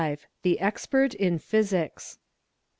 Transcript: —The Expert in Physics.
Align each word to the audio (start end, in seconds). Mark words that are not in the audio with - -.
—The 0.41 0.59
Expert 0.59 1.13
in 1.13 1.37
Physics. 1.37 2.17